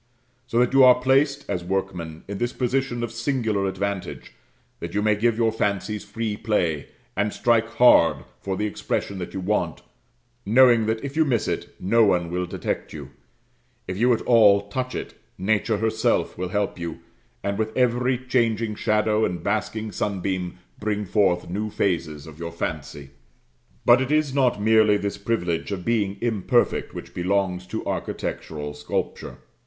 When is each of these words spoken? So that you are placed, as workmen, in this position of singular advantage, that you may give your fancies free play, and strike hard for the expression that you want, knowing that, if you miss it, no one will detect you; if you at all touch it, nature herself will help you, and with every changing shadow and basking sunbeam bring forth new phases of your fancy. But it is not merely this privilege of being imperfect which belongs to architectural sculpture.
So 0.47 0.57
that 0.57 0.73
you 0.73 0.83
are 0.83 0.99
placed, 0.99 1.45
as 1.47 1.63
workmen, 1.63 2.23
in 2.27 2.39
this 2.39 2.53
position 2.53 3.03
of 3.03 3.11
singular 3.11 3.67
advantage, 3.67 4.33
that 4.79 4.95
you 4.95 5.01
may 5.03 5.13
give 5.15 5.37
your 5.37 5.51
fancies 5.51 6.03
free 6.03 6.35
play, 6.35 6.87
and 7.15 7.31
strike 7.31 7.67
hard 7.75 8.23
for 8.39 8.57
the 8.57 8.65
expression 8.65 9.19
that 9.19 9.35
you 9.35 9.39
want, 9.39 9.83
knowing 10.43 10.87
that, 10.87 11.03
if 11.05 11.15
you 11.15 11.23
miss 11.23 11.47
it, 11.47 11.75
no 11.79 12.03
one 12.03 12.31
will 12.31 12.47
detect 12.47 12.93
you; 12.93 13.11
if 13.87 13.95
you 13.95 14.11
at 14.11 14.23
all 14.23 14.69
touch 14.69 14.95
it, 14.95 15.13
nature 15.37 15.77
herself 15.77 16.35
will 16.35 16.49
help 16.49 16.79
you, 16.79 17.01
and 17.43 17.59
with 17.59 17.69
every 17.77 18.17
changing 18.17 18.73
shadow 18.73 19.23
and 19.23 19.43
basking 19.43 19.91
sunbeam 19.91 20.57
bring 20.79 21.05
forth 21.05 21.47
new 21.47 21.69
phases 21.69 22.25
of 22.25 22.39
your 22.39 22.51
fancy. 22.51 23.11
But 23.85 24.01
it 24.01 24.11
is 24.11 24.33
not 24.33 24.59
merely 24.59 24.97
this 24.97 25.19
privilege 25.19 25.71
of 25.71 25.85
being 25.85 26.17
imperfect 26.21 26.95
which 26.95 27.13
belongs 27.13 27.67
to 27.67 27.85
architectural 27.85 28.73
sculpture. 28.73 29.37